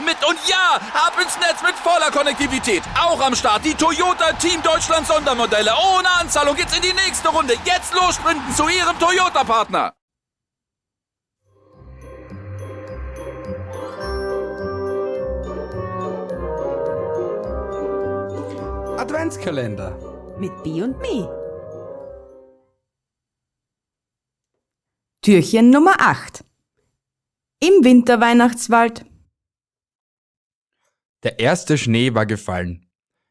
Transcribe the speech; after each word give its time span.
mit. 0.00 0.16
Und 0.26 0.38
ja, 0.48 0.80
ab 0.94 1.14
ins 1.20 1.36
Netz 1.38 1.62
mit 1.62 1.74
voller 1.74 2.10
Konnektivität. 2.10 2.82
Auch 2.98 3.20
am 3.20 3.34
Start 3.34 3.64
die 3.64 3.74
Toyota 3.74 4.32
Team 4.34 4.62
Deutschland 4.62 5.06
Sondermodelle. 5.06 5.72
Ohne 5.96 6.10
Anzahlung 6.20 6.56
geht's 6.56 6.76
in 6.76 6.82
die 6.82 6.92
nächste 6.92 7.28
Runde. 7.28 7.54
Jetzt 7.64 7.94
los 7.94 8.14
sprinten 8.14 8.54
zu 8.54 8.68
ihrem 8.68 8.98
Toyota-Partner. 8.98 9.92
Adventskalender. 18.98 19.98
Mit 20.38 20.62
B 20.62 20.82
und 20.82 20.98
Me. 21.00 21.28
Türchen 25.22 25.70
Nummer 25.70 25.94
8. 25.98 26.44
Im 27.60 27.84
Winterweihnachtswald. 27.84 29.04
Der 31.22 31.38
erste 31.38 31.78
Schnee 31.78 32.14
war 32.14 32.26
gefallen. 32.26 32.86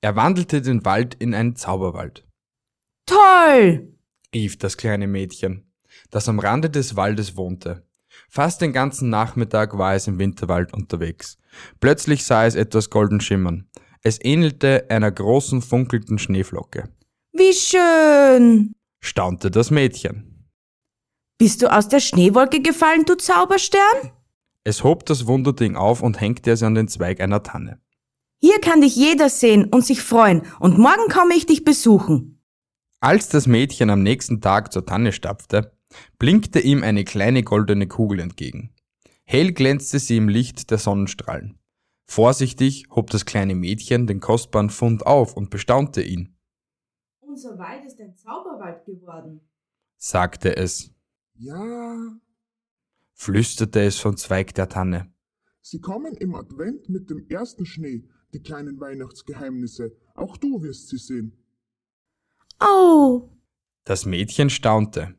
Er 0.00 0.16
wandelte 0.16 0.62
den 0.62 0.84
Wald 0.84 1.14
in 1.14 1.34
einen 1.34 1.56
Zauberwald, 1.56 2.24
Toll! 3.06 3.94
rief 4.34 4.56
das 4.58 4.76
kleine 4.76 5.06
Mädchen, 5.06 5.70
das 6.10 6.28
am 6.28 6.38
Rande 6.38 6.70
des 6.70 6.96
Waldes 6.96 7.36
wohnte. 7.36 7.86
Fast 8.28 8.60
den 8.60 8.72
ganzen 8.72 9.10
Nachmittag 9.10 9.76
war 9.76 9.94
es 9.94 10.06
im 10.06 10.18
Winterwald 10.18 10.72
unterwegs. 10.72 11.38
Plötzlich 11.80 12.24
sah 12.24 12.46
es 12.46 12.54
etwas 12.54 12.90
golden 12.90 13.20
schimmern. 13.20 13.68
Es 14.02 14.18
ähnelte 14.22 14.86
einer 14.88 15.10
großen 15.10 15.62
funkelnden 15.62 16.18
Schneeflocke. 16.18 16.88
Wie 17.32 17.52
schön! 17.52 18.74
Staunte 19.00 19.50
das 19.50 19.70
Mädchen. 19.70 20.48
Bist 21.38 21.62
du 21.62 21.72
aus 21.72 21.88
der 21.88 22.00
Schneewolke 22.00 22.60
gefallen, 22.60 23.04
du 23.04 23.16
Zauberstern? 23.16 24.12
Es 24.64 24.84
hob 24.84 25.04
das 25.06 25.26
Wunderding 25.26 25.76
auf 25.76 26.02
und 26.02 26.20
hängte 26.20 26.52
es 26.52 26.62
an 26.62 26.74
den 26.74 26.88
Zweig 26.88 27.20
einer 27.20 27.42
Tanne. 27.42 27.80
Hier 28.40 28.60
kann 28.60 28.80
dich 28.80 28.96
jeder 28.96 29.28
sehen 29.28 29.66
und 29.66 29.84
sich 29.84 30.02
freuen, 30.02 30.42
und 30.60 30.78
morgen 30.78 31.08
komme 31.10 31.34
ich 31.34 31.46
dich 31.46 31.64
besuchen. 31.64 32.40
Als 33.00 33.28
das 33.28 33.46
Mädchen 33.46 33.90
am 33.90 34.02
nächsten 34.02 34.40
Tag 34.40 34.72
zur 34.72 34.86
Tanne 34.86 35.12
stapfte, 35.12 35.72
blinkte 36.18 36.60
ihm 36.60 36.82
eine 36.82 37.04
kleine 37.04 37.42
goldene 37.42 37.86
Kugel 37.88 38.20
entgegen. 38.20 38.72
Hell 39.24 39.52
glänzte 39.52 39.98
sie 39.98 40.16
im 40.16 40.28
Licht 40.28 40.70
der 40.70 40.78
Sonnenstrahlen. 40.78 41.58
Vorsichtig 42.06 42.86
hob 42.90 43.10
das 43.10 43.24
kleine 43.24 43.54
Mädchen 43.54 44.06
den 44.06 44.20
kostbaren 44.20 44.70
Fund 44.70 45.06
auf 45.06 45.36
und 45.36 45.50
bestaunte 45.50 46.02
ihn, 46.02 46.36
Unser 47.20 47.58
Wald 47.58 47.84
ist 47.84 48.00
ein 48.00 48.14
Zauberwald 48.14 48.84
geworden. 48.84 49.40
sagte 49.96 50.56
es, 50.56 50.92
Ja, 51.34 51.96
flüsterte 53.22 53.80
es 53.82 53.98
vom 53.98 54.16
Zweig 54.16 54.52
der 54.54 54.68
Tanne. 54.68 55.12
sie 55.60 55.80
kommen 55.80 56.14
im 56.16 56.34
Advent 56.34 56.88
mit 56.88 57.08
dem 57.08 57.24
ersten 57.28 57.64
Schnee, 57.66 58.04
die 58.34 58.42
kleinen 58.42 58.80
Weihnachtsgeheimnisse. 58.80 59.92
Auch 60.14 60.36
du 60.36 60.62
wirst 60.62 60.88
sie 60.88 60.98
sehen. 60.98 61.32
Oh, 62.60 63.28
Das 63.84 64.06
Mädchen 64.06 64.50
staunte. 64.50 65.14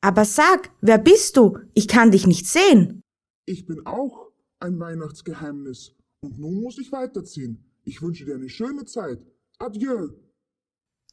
aber 0.00 0.24
sag, 0.24 0.70
wer 0.80 0.98
bist 0.98 1.36
du? 1.36 1.58
Ich 1.74 1.88
kann 1.88 2.12
dich 2.12 2.26
nicht 2.26 2.46
sehen. 2.46 3.02
Ich 3.46 3.66
bin 3.66 3.84
auch 3.84 4.30
ein 4.60 4.78
Weihnachtsgeheimnis. 4.78 5.96
Und 6.20 6.38
nun 6.38 6.60
muss 6.60 6.78
ich 6.78 6.92
weiterziehen. 6.92 7.64
Ich 7.84 8.00
wünsche 8.02 8.24
dir 8.26 8.36
eine 8.36 8.48
schöne 8.48 8.84
Zeit. 8.84 9.20
Adieu. 9.58 10.10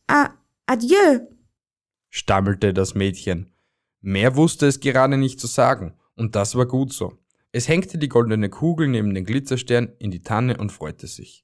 Ah, 0.08 0.34
adieu. 0.68 1.28
stammelte 2.12 2.74
das 2.74 2.94
Mädchen. 2.94 3.55
Mehr 4.08 4.36
wusste 4.36 4.68
es 4.68 4.82
gerade 4.82 5.18
nicht 5.18 5.40
zu 5.40 5.48
sagen, 5.48 5.96
und 6.16 6.36
das 6.36 6.54
war 6.54 6.68
gut 6.68 6.94
so. 6.94 7.18
Es 7.52 7.68
hängte 7.68 7.98
die 7.98 8.08
goldene 8.08 8.50
Kugel 8.50 8.88
neben 8.88 9.16
den 9.16 9.26
Glitzerstern 9.26 9.94
in 9.98 10.12
die 10.12 10.22
Tanne 10.22 10.58
und 10.58 10.72
freute 10.72 11.08
sich. 11.08 11.44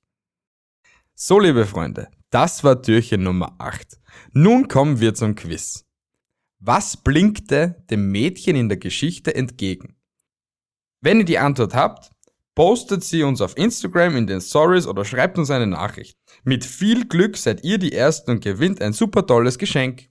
So, 1.15 1.39
liebe 1.39 1.65
Freunde, 1.65 2.09
das 2.29 2.63
war 2.63 2.79
Türchen 2.79 3.23
Nummer 3.23 3.55
8. 3.57 3.99
Nun 4.33 4.67
kommen 4.67 4.99
wir 4.99 5.15
zum 5.15 5.33
Quiz. 5.33 5.87
Was 6.59 6.97
blinkte 6.97 7.83
dem 7.89 8.11
Mädchen 8.11 8.55
in 8.55 8.69
der 8.69 8.77
Geschichte 8.77 9.33
entgegen? 9.33 9.95
Wenn 10.99 11.21
ihr 11.21 11.25
die 11.25 11.39
Antwort 11.39 11.73
habt, 11.73 12.11
postet 12.53 13.03
sie 13.03 13.23
uns 13.23 13.41
auf 13.41 13.57
Instagram 13.57 14.17
in 14.17 14.27
den 14.27 14.39
Stories 14.39 14.85
oder 14.85 15.03
schreibt 15.03 15.39
uns 15.39 15.49
eine 15.49 15.65
Nachricht. 15.65 16.15
Mit 16.43 16.63
viel 16.63 17.07
Glück 17.07 17.37
seid 17.37 17.63
ihr 17.63 17.79
die 17.79 17.93
Ersten 17.93 18.29
und 18.29 18.43
gewinnt 18.43 18.83
ein 18.83 18.93
super 18.93 19.25
tolles 19.25 19.57
Geschenk. 19.57 20.10